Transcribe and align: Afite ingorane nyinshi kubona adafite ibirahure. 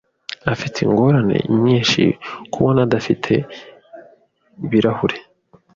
Afite 0.53 0.77
ingorane 0.81 1.37
nyinshi 1.63 2.01
kubona 2.53 2.79
adafite 2.87 3.33
ibirahure. 4.65 5.17